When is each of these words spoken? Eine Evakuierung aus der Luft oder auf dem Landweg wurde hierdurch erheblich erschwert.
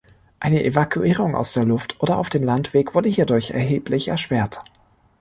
Eine 0.39 0.63
Evakuierung 0.63 1.35
aus 1.35 1.53
der 1.53 1.63
Luft 1.65 2.01
oder 2.01 2.17
auf 2.17 2.29
dem 2.31 2.43
Landweg 2.43 2.95
wurde 2.95 3.07
hierdurch 3.07 3.51
erheblich 3.51 4.07
erschwert. 4.07 4.63